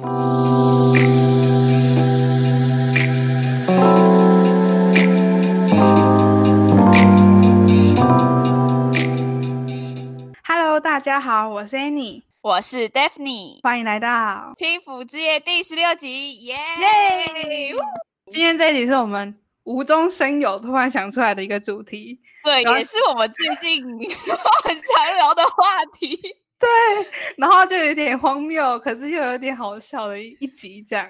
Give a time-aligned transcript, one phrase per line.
[0.00, 0.94] Hello，
[10.80, 14.08] 大家好，我是 Annie，我是 Daphne，欢迎来到
[14.54, 17.74] 《轻抚之夜》第十六集，耶、yeah!
[17.74, 17.76] yeah!！
[18.30, 23.82] 今天这一集是我们无中生有突然想出来的一个主题，对，也是我们最近
[24.62, 26.68] 很常聊的话题，对，
[27.36, 31.08] 然后就有点荒谬，可是又有点好笑的一一集这样。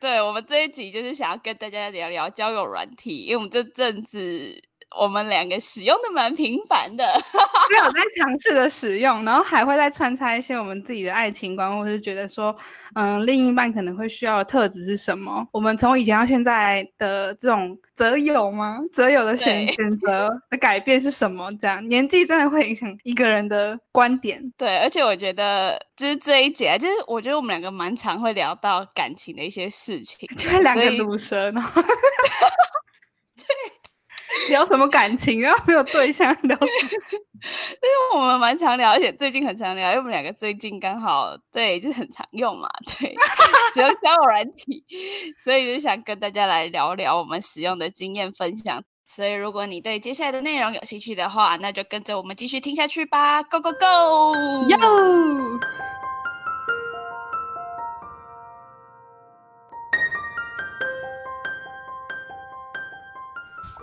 [0.00, 4.69] 对，我们这一集就是想要跟大家聊聊交友软体，因为我们这阵子。
[4.98, 7.04] 我们两个使用的蛮频繁的，
[7.70, 12.54] 没有在尝试的使用，然后还会再穿插一些我们自己的爱情观，或是觉得说，
[12.94, 15.46] 嗯，另一半可能会需要的特质是什么？
[15.52, 18.78] 我们从以前到现在的这种择友吗？
[18.92, 21.50] 择友的选选择的改变是什么？
[21.60, 24.42] 这样年纪真的会影响一个人的观点。
[24.56, 31.62] 对，而且我觉得就是这一节，就是我觉得我们两个蛮常会聊到感情的一些事情，就是两个鲁蛇呢。
[34.48, 35.54] 聊什么感情啊？
[35.66, 37.00] 没有对象聊什么？
[37.42, 43.14] 但是我们蛮常聊，而且最近很常聊，因为我们两个最近刚好对，就是很常用嘛，对，
[43.72, 44.84] 使用交友软体，
[45.42, 48.82] 所以就想跟大家来聊聊我们使用的经验分享。
[49.06, 54.80] 所以如果你对接下来的内容有兴趣的话，那就跟着我们继续听下去吧，Go Go Go！Yo！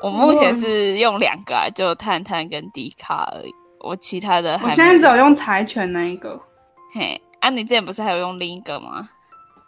[0.07, 3.53] 我目前是用两个啊，就探探跟迪卡而已。
[3.79, 6.39] 我其他的还，我现在只有用柴犬那一个。
[6.93, 9.07] 嘿，啊，你之前不是还有用另一个吗？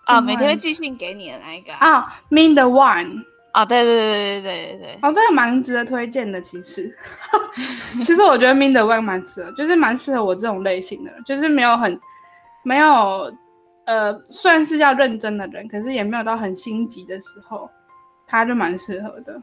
[0.06, 3.24] 啊，每天会寄信给你的那一个啊，Mean the One。
[3.52, 5.00] 啊，对对对对对对对。
[5.02, 6.96] 哦，这个蛮值得推荐的，其实。
[8.04, 12.00] 其实我觉得 Mean the One 蛮适合，就是蛮适合我这种类型的，就是没有很
[12.64, 13.32] 没有
[13.86, 17.70] 呃，算是要认真的人，可是也没有到很心急的时候，
[18.28, 19.42] 他就蛮适合的。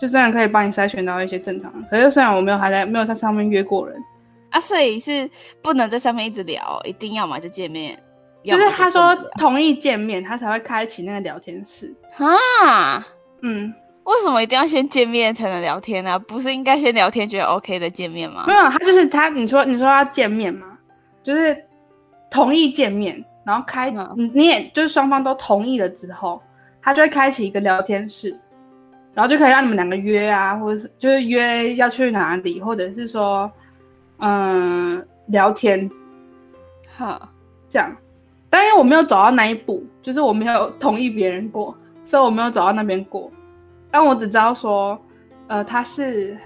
[0.00, 4.00] 就这样可以帮你筛选到一些正常，可是虽然我没有还在没有在上面约过人
[4.50, 5.28] 啊，所以是
[5.62, 7.98] 不能在上面一直聊，一定要嘛就见面。
[8.44, 13.04] 就是他说同意见面，他才会开启那个聊天室啊。
[13.42, 13.74] 嗯，
[14.04, 16.18] 为什么一定要先见面才能聊天呢？
[16.20, 18.44] 不是应该先聊天觉得 OK 的见面吗？
[18.46, 20.78] 没有，他就是他，你说你说要见面吗？
[21.22, 21.62] 就是
[22.30, 26.40] 同意见面，然后开你、嗯、你也就是双方都同意了之后，
[26.80, 28.34] 他就会开启一个聊天室。
[29.18, 33.50] 然后就可以让你们两个约啊，或者是就是约要去哪里，或者是说，
[34.18, 35.90] 嗯，聊天，
[36.96, 37.28] 好，
[37.68, 37.92] 这样。
[38.48, 41.76] 但因为我没有走到那一步，就是我没有同意别人过，
[42.06, 43.28] 所以我没有走到那边过。
[43.90, 44.96] 但我只知道说，
[45.48, 46.38] 呃，他是，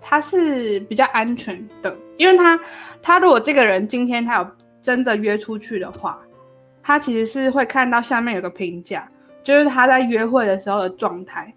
[0.00, 2.58] 他是比较安全的，因为他，
[3.00, 4.46] 他如果这个人今天他有
[4.82, 6.18] 真的约出去的话，
[6.82, 9.08] 他其实是会看到下面有个评价，
[9.44, 11.54] 就是他在约会的时候的状态。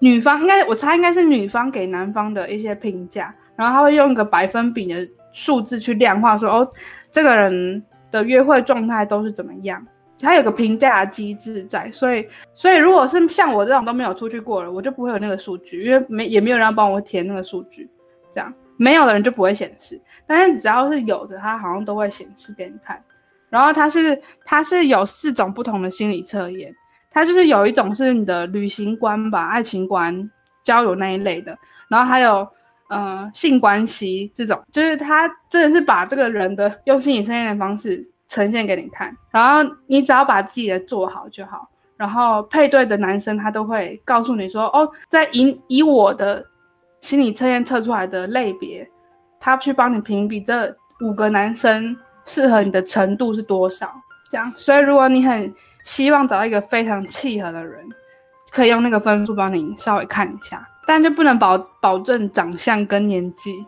[0.00, 6.72] 女方应该，我猜应该是女方给男方的一些评价，然后他会用一个百分比的数字去量化说，哦，
[7.10, 9.84] 这个人的约会状态都是怎么样，
[10.20, 17.90] 他有个评价机制在，所以，所以如果是像我这种都没有出去过了，我就不会有那个数据，因为没也没有人帮我填那个数据，
[18.32, 23.02] 这样没有的人就不会显示，但是只要是有的，他好像都会显示给你看，
[23.50, 26.72] 然后他是他是有四种不同的心理测验。
[27.10, 30.30] 它就是有一种是你的旅行观吧，爱情观、
[30.62, 31.56] 交友那一类的，
[31.88, 32.46] 然后还有
[32.88, 46.44] 呃性关系这种，就是他真的是把这个人的用心理测验的方式呈现给你看，然后你只要把自己的做好就好，然后配对的男生他都会告诉你说，哦，在以以我的
[47.00, 48.88] 心理测验测出来的类别，
[49.40, 51.96] 他去帮你评比这五个男生
[52.26, 53.90] 适合你的程度是多少，
[54.30, 55.52] 这样，所以如果你很。
[55.88, 57.82] 希望找到一个非常契合的人，
[58.50, 63.64] 可以用那个分数帮你稍微看一下，但就不能保保证长相跟年纪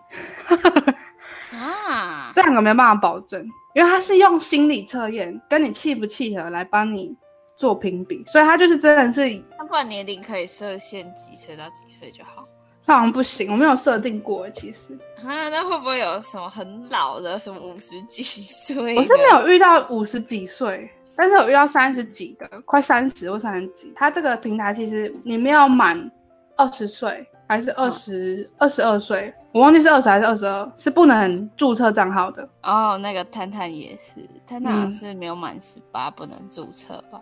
[1.57, 3.43] 啊，这两个没有办法保证，
[3.75, 7.17] 因为他是用心理测验跟你契不契合来帮你
[7.57, 9.43] 做评比，所以他就是真的是。
[9.57, 12.45] 他不然年龄可以设限几岁到几岁就好？
[12.85, 14.93] 他好像不行，我没有设定过其实。
[15.25, 18.95] 啊，那会不会有什么很老的，什么五十几岁？
[18.95, 20.91] 我是没有遇到五十几岁。
[21.17, 26.11] 但是我遇到三十几的，快三十或三十几，他这个平台其实你没有满
[26.57, 32.49] 二十岁还是二十二十二岁，我忘记是二十还是二十二，是不能注册账号的。
[32.63, 37.21] 哦，那个探探也是，探探是没有满十八不能注册吧？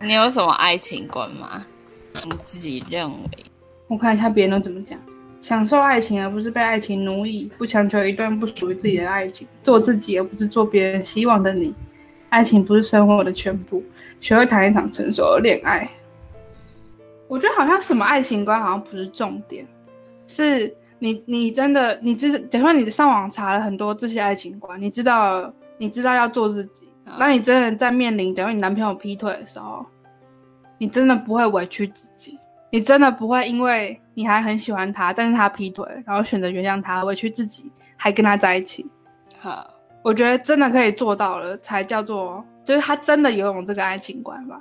[0.00, 1.64] 你有什么爱情观吗？
[2.24, 3.28] 你自己认为？
[3.86, 4.98] 我看一下别人都怎么讲，
[5.40, 11.74] 享受爱情而不是被爱情奴役，不强求一段不属于自己的爱情，做自己而不是做别人希望的你。
[12.28, 13.82] 爱情不是生活的全部，
[14.20, 15.88] 学会谈一场成熟的恋爱。
[17.26, 19.66] 我觉得好像什么爱情观好像不是重点，
[20.26, 26.88] 是你你真的你知，假如你上网查了很多这些爱情观，你知道你知道要做自己，
[27.18, 29.84] 当你真的在面临等于你男朋友劈腿的时候，
[30.78, 32.38] 你真的不会委屈自己，
[32.70, 38.86] 你真的不会因为你还很喜欢他，但是他劈腿，然后选择原谅他，委屈自己还跟他在一起。
[39.38, 39.70] 好，
[40.08, 44.58] 我觉得真的可以做到了，才叫做就是他真的拥有这个爱情观吧。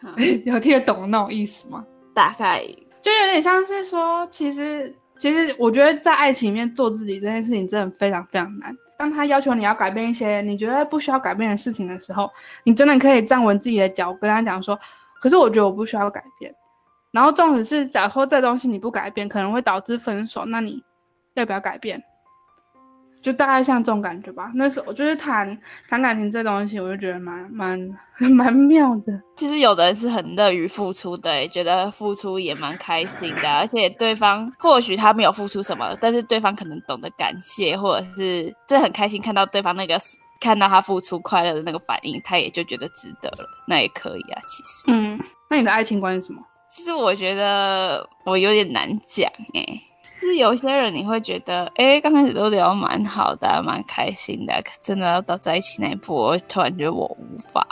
[0.46, 1.84] 有听得懂那种意思吗？
[2.14, 2.64] 大概
[3.02, 8.74] 就有点像是说，其实其实我觉得在爱情里面做自己这件事情真的非常非常难。
[8.96, 12.30] 当他要求你要改变一些你觉得不需要改变的事情的时候，
[12.64, 14.78] 你真的可以站稳自己的脚，跟他讲说
[15.20, 16.50] ：“可是我觉得我不需要改变。”
[17.12, 20.82] 然后纵使是假如说这东西你不改变，可能会导致分手，那你
[21.34, 22.02] 要不要改变？
[23.20, 24.50] 就大概像这种感觉吧。
[24.54, 27.78] 那时候我就是谈谈感情这东西，我就觉得蛮蛮
[28.30, 29.20] 蛮妙的。
[29.36, 33.50] 其实有的人是很乐于付出的，觉得付出也蛮开心的。
[33.58, 39.98] 而且对方或许他没有付出什么，但是对方可能懂得感谢，或者是就很开心看到对方那个
[40.40, 43.48] 看到他付出快乐的那个反应，他也就觉得值得了。
[43.66, 44.84] 那也可以啊，其实。
[44.88, 46.40] 嗯，那你的爱情观是什么？
[46.70, 49.82] 其实我觉得我有点难讲哎、欸。
[50.18, 57.66] 是有些人你会觉得，哎、欸，刚开始都聊蛮好的，蛮开心的，可真的要到在一起那一步，我突然觉得我无法。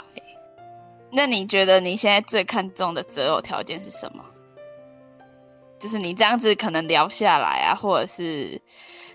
[1.11, 4.23] 那你觉得你现在最看重的择偶条件是什么？
[5.77, 8.59] 就是你这样子可能聊下来啊，或者是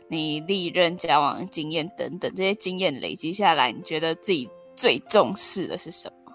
[0.09, 6.33] 你历任交往经验等等这些经验累积下来，你觉得自己最重视的是什么？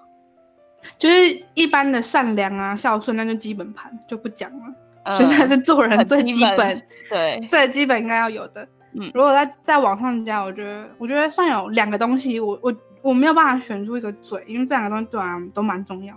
[0.98, 4.74] 就是一般的善良啊、孝顺，那就基本盘就不讲了。
[5.16, 8.68] 就那是做人最基本，对最基本应该要有的。
[8.94, 16.16] 嗯，如果在在往上加，我觉得我觉得算有两个东西，我我我没有办法选出一个嘴，因为这两个东西对我来都蛮重要。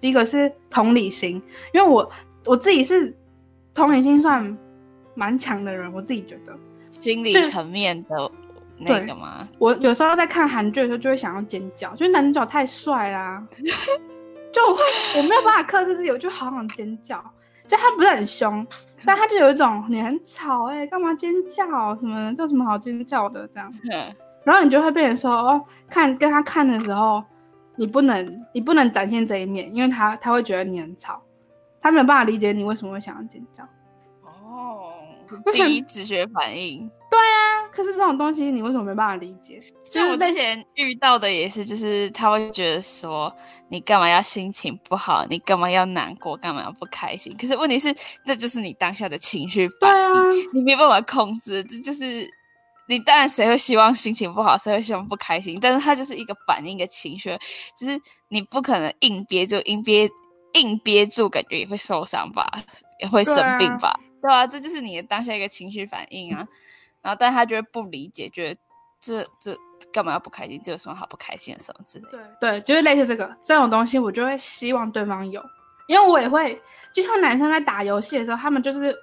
[0.00, 1.42] 第一个是同理心，
[1.72, 2.08] 因为我
[2.44, 3.16] 我自己是
[3.74, 4.56] 同理心算
[5.14, 6.56] 蛮强的人，我自己觉得
[6.90, 8.30] 心理层面的
[8.78, 9.48] 那个吗？
[9.58, 13.44] 我有时候在看韩剧的时候就会想要尖叫，就是男主角太帅啦，
[14.52, 14.82] 就我会
[15.16, 17.22] 我没有办法克制自己，我就好想尖叫。
[17.68, 18.66] 就他不是很凶，
[19.04, 22.34] 但他就有一种你很吵哎、欸，干嘛尖叫什么的？
[22.34, 23.46] 这有什么好尖叫的？
[23.48, 24.14] 这样，嗯、
[24.44, 27.22] 然后你就会被人说哦，看跟他看的时候，
[27.76, 31.22] 你不能你不能展现这一面，因为他他会觉得你很吵，
[31.80, 33.64] 他没有办法理解你为什么会想要尖叫。
[34.22, 34.92] 哦，
[35.52, 36.90] 第一直觉反应。
[37.72, 39.58] 可是这种东西你为什么没办法理解？
[39.82, 43.34] 像我之前遇到的也是，就是他会觉得说，
[43.70, 45.24] 你干嘛要心情不好？
[45.30, 46.36] 你干嘛要难过？
[46.36, 47.34] 干嘛要不开心？
[47.40, 47.94] 可是问题是，
[48.26, 50.22] 这就是你当下的情绪反应，啊、
[50.52, 51.64] 你没办法控制。
[51.64, 52.28] 这就是
[52.88, 55.58] 你当然谁会希望心情不好，谁会希望不开心？
[55.58, 57.30] 但是它就是一个反应一个情绪，
[57.80, 57.98] 就是
[58.28, 60.10] 你不可能硬憋住，硬憋
[60.54, 62.46] 硬憋住，感觉也会受伤吧，
[63.00, 63.98] 也会生病吧？
[64.20, 66.46] 对啊，对啊，这就是你的当下一个情绪反应啊。
[67.02, 68.60] 然后，但他就会不理解，觉得
[69.00, 69.58] 这这
[69.92, 70.60] 干嘛要不开心？
[70.62, 72.36] 这有什么好不开心的什么之类的？
[72.40, 75.44] 对对，就是类似这个这种东西，我就会希望对方有，
[75.88, 76.60] 因为我也会，
[76.94, 78.96] 就像男生在打游戏的时候，他们就是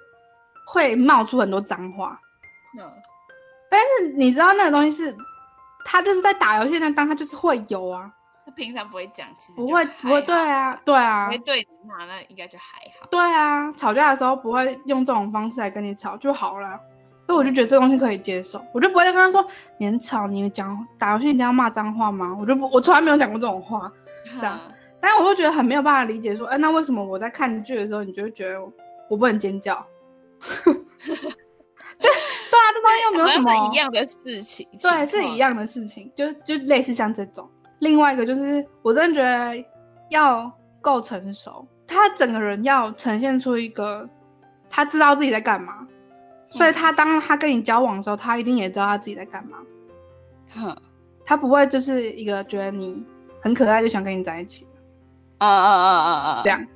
[0.66, 2.18] 会冒出很多脏话。
[2.78, 2.90] 嗯。
[3.70, 5.16] 但是你知道那个东西是，
[5.84, 8.10] 他就是在打游戏那当他就是会有啊。
[8.44, 11.28] 他平常不会讲，其实不会不会，对啊对啊。
[11.28, 13.06] 会对你骂那应该就还好。
[13.10, 16.80] 对啊，吵架的时候不会用这种方式来跟你吵就好了。
[17.30, 22.36] 所以我就觉得这东西可以接受，我就不会再跟他说你很吵，你讲打游戏一定要骂脏话吗？
[22.40, 23.88] 我就不，我从来没有讲过这种话，
[24.40, 24.58] 这样。
[25.00, 28.60] 但是我会觉得很没有办法理解，说，哎、欸，那为什么我在看剧的时候，你就会觉得
[29.08, 29.76] 我不能尖叫？
[30.40, 30.80] 就对
[32.02, 37.48] 啊，这东西又没有什么一样的事情，对，是一样的事情，就就类似像这种。
[37.78, 39.64] 另外一个就是，我真的觉得
[40.08, 44.08] 要够成熟，他整个人要呈现出一个
[44.68, 45.86] 他知道自己在干嘛。
[46.50, 49.56] 所以他当他跟你交往的时候，他一定也知道他自己在干嘛。
[50.54, 50.76] 哼，
[51.24, 53.02] 他不会就是一个觉得你
[53.40, 54.66] 很可爱就想跟你在一起。
[55.38, 56.40] 啊啊啊啊啊！
[56.44, 56.66] 这样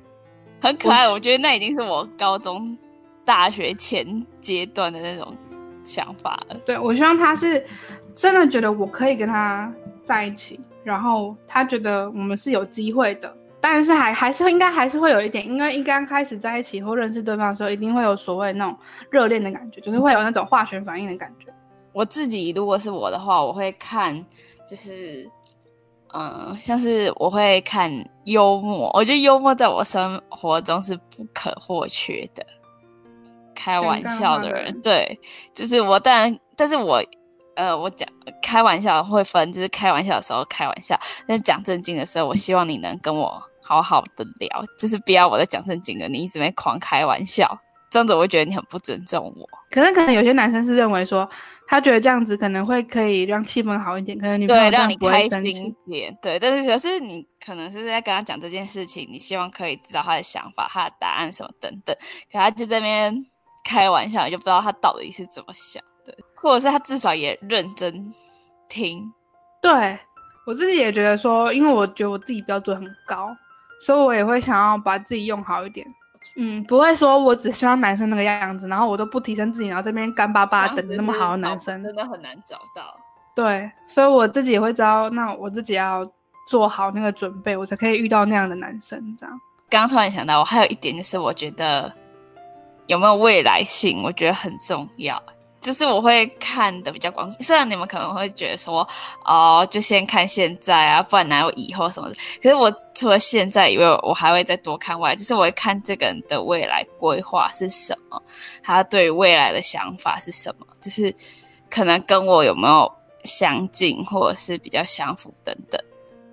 [0.59, 2.75] 很可爱，我，我觉得那已经是我高中、
[3.23, 5.37] 大学前阶段的那种
[5.83, 6.55] 想法了。
[6.65, 7.63] 对，我希望他是
[8.15, 9.71] 真的觉得我可以跟他
[10.03, 13.31] 在一起，然后他觉得我们是有机会的。
[13.67, 18.77] 但是还还是应该还是会有一点，因为一刚开始在一起或认识对方的时候，一定会有所谓那种
[19.09, 21.51] 热恋的感觉，就是会有那种化学反应的感觉。
[21.91, 24.23] 我自己如果是我的话，我会看，
[24.69, 25.27] 就是，
[26.13, 27.91] 嗯、呃，像是我会看
[28.25, 32.45] 幽默，我觉得幽默在我生活中是不可或缺的。
[33.55, 35.19] 开玩笑的人，对，
[35.55, 37.03] 就是我，当然，但是我
[37.55, 38.07] 呃，我讲
[38.43, 40.95] 开玩笑会分，就是开玩笑的时候开玩笑，
[41.27, 49.49] 但讲正经的时候，我希望你能跟我好好的聊，就是不要我在讲正经的，你一直在狂开玩笑，这样子我会觉得你很不尊重我。
[49.71, 51.27] 可能可能有些男生是认为说，
[51.67, 61.95] 他觉得这样子可能会可以让气氛好一点，可能你对让你开心一点，对，但是可是你可能是在跟他讲这件事情，你希望可以知道他的想法、他的答案什么等等，
[62.31, 63.25] 可他就在那边
[63.63, 65.83] 开玩笑，就不知道他到底是怎么想。
[66.05, 68.13] 的，或者是他至少也认真
[68.69, 69.11] 听。
[69.59, 69.97] 对，
[70.45, 73.35] 我自己也觉得说，因为我觉得我自己标准很高，
[73.85, 75.85] 所以我也会想要把自己用好一点。
[76.37, 82.97] 嗯，不会说我只希望男生那个样子，然后我都不提升自己，然后这边干巴巴等那么好的男生，真的很难找到。
[83.35, 86.09] 对，所以我自己也会知道，那我自己要
[86.49, 88.99] 做好那个准备，我才可以遇到那样的男生。
[89.19, 89.39] 这样，
[89.69, 91.93] 刚刚突然想到，我还有一点就是，我觉得
[92.87, 95.21] 有没有未来性，我觉得很重要。
[95.61, 98.87] 就是我会看的比较广，虽然你们可能会觉得说，
[99.23, 102.15] 哦，就先看现在啊，不然哪有以后什么的。
[102.41, 108.19] 可是我除了现在以外，我还会再多看外，就是我会看这个人的未来规划是什么，
[108.63, 111.13] 他对未来的想法是什么，就是
[111.69, 112.91] 可能跟我有没有
[113.25, 115.79] 相近，或者是比较相符等等。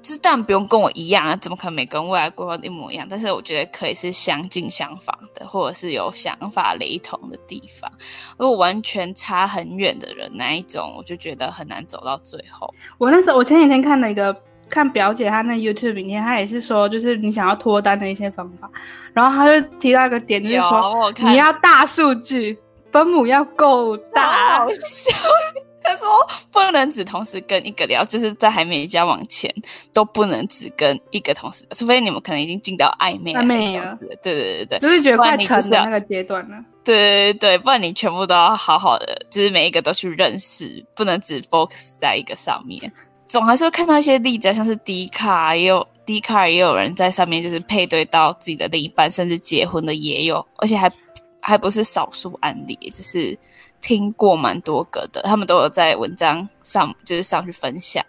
[0.00, 3.06] 就是当然不用跟我一样啊，怎么可能每个人未来规划一模一样？
[3.08, 7.88] 但是我觉得可以是相近相仿的，或者是有想法雷同的地方。
[8.36, 12.74] 如果完全差很远的人，那一种我就觉得很难走到最后。
[12.98, 14.36] 我那时候我前几天看了一个
[14.72, 18.70] 看表姐她那 YouTube 影片，她也是说，就是你想要脱单的一些方法，
[19.12, 22.58] 然后她就提到一个点，就是说你要大数据，
[22.90, 25.14] 分母要够大，好笑。
[25.84, 26.08] 她说
[26.50, 29.52] 不能只同时跟一个聊，就是在还没交往前
[29.92, 33.98] 都不能只跟一个同时，除非你们可能已经进到暧昧暧昧了。
[34.00, 36.56] 对对对对，就是觉得快成的那个阶段了。
[36.84, 42.90] 对对对，不然你全部都要好好的，就是每一个都去认识，不能只 focus 在一个上面。
[43.32, 50.92] 总还是会看到一些例子，像是 D 卡也有 D 卡也有人在上面就是配对到自己的另一半，甚至结婚的也有，而且还
[51.40, 53.36] 还不是少数案例，就是。
[53.84, 58.00] 听过蛮多个的，他们都有在文章上，就是上去分享。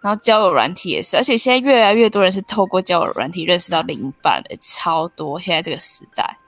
[0.00, 5.38] 然后交友软体也是，而且现在越来越多人是透过交友软体认识到另一半的，超多。
[5.38, 6.38] 现在这个时代，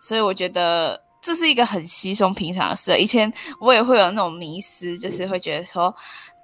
[0.00, 2.96] 所以我觉得这是一个很稀松平常的事。
[2.96, 5.92] 以前我也会有那种迷失，就是会觉得说。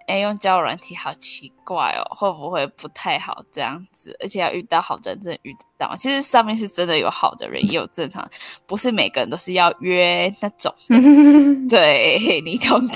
[0.06, 4.16] 哎，用交友软体好奇怪哦，会不会不太好这样子？
[4.21, 5.94] 而且要遇到好的人，真的遇得到。
[5.97, 8.28] 其实上面是真的有好的人，也有正常，
[8.66, 10.73] 不是每个人都是要约那种。
[11.68, 12.94] 对， 你懂的。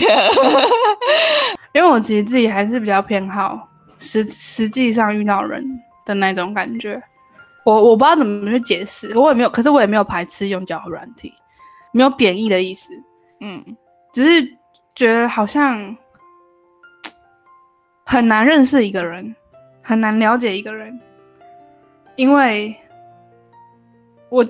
[1.73, 5.65] 因为我其实自己还是比较偏好实实际上遇到人
[6.05, 7.03] 的那种感觉。
[7.65, 11.35] 我我不知道怎么去解释，我也没有，可是我也没有排斥用交友软体，
[11.93, 12.93] 没有贬义的意思。
[13.41, 13.63] 嗯，
[14.13, 14.57] 只是
[14.95, 15.97] 觉得好像。
[18.07, 19.35] 很难认识一个人，
[19.83, 20.99] 很难了解一个人，
[22.15, 22.75] 因为
[24.29, 24.47] 我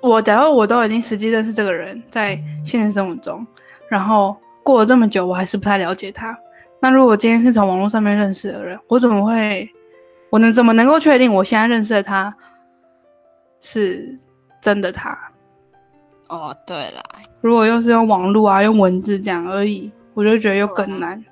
[0.00, 3.44] 我假如我都已经实际认识这个人，在现实生活中，
[3.88, 6.38] 然后过了这么久，我还是不太了解他。
[6.78, 9.68] 那如果今天是从网络上面认识的人，我怎么会，
[10.30, 12.32] 我能怎么能够确定我现在认识的他
[13.60, 14.16] 是
[14.62, 15.18] 真的他？
[16.28, 17.02] 哦，对啦，
[17.40, 21.22] 如果又是用网络啊，用文字讲而已，我就觉得又更难。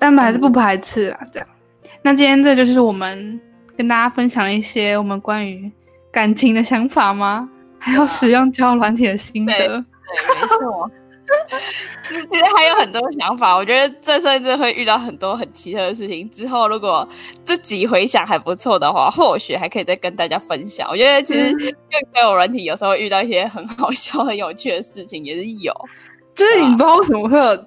[0.00, 1.46] 但还是不排斥啊，这样。
[2.02, 3.38] 那今天这就是我们
[3.76, 5.70] 跟大家分享一些我们关于
[6.10, 7.48] 感情的想法吗？
[7.78, 9.52] 还有使用交友软体的心得。
[9.54, 9.84] 对，对，没
[10.48, 10.90] 错。
[12.28, 16.28] 其实还有很多想法，我觉得这甚至会遇到很多很奇特的事情。
[16.28, 17.08] 之后如果
[17.44, 20.88] 自己回想还不错的话，或许还可以再跟大家分享。
[20.90, 25.72] 我觉得其实用交友软体有时候会遇到一些很好笑、很有趣的事情，也是有。
[26.34, 27.64] 就是你不知道为什么会有。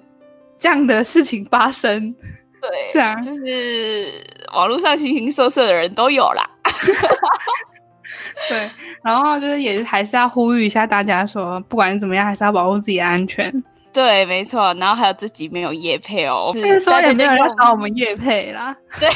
[0.58, 2.14] 这样的事情发生，
[2.60, 4.06] 对，是啊，就是
[4.54, 6.50] 网络上形形色色的人都有啦。
[8.48, 8.70] 对，
[9.02, 13.52] 然后就是也还是要呼吁一下大家说，不管怎么样，还是要保护自己的安全。
[13.92, 14.74] 对，没错。
[14.74, 18.74] 然后还有自己没有夜配哦，就是说有没有人要找我们夜配啦？
[18.98, 19.08] 对。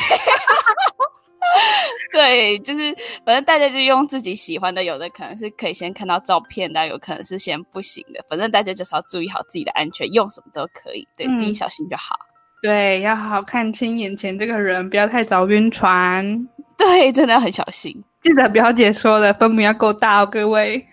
[2.13, 8.25] 对，就是反正大家就用自己喜欢的，有的可能是可以先看到照片的，有可能是先不行的。
[8.29, 12.17] 反正大家就是要注意好自己的安全，用什么都可以，对、嗯、自己小心就好。
[12.63, 16.49] 对，要好好看清眼前这个人，不要太早晕船。
[16.77, 17.95] 对，真的要很小心。
[18.21, 20.87] 记得表姐说的，分母要够大哦，各位。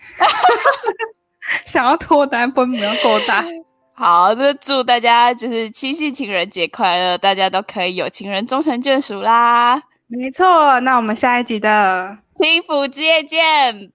[1.64, 3.44] 想要脱单，分母要够大。
[3.94, 9.82] 好的，祝大家就是七夕情人节快乐，大家都可以有情人终成眷属啦。
[10.08, 13.40] 没错，那我们下一集的幸福之夜见，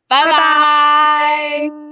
[0.08, 0.32] 拜拜。
[0.32, 1.91] 拜拜。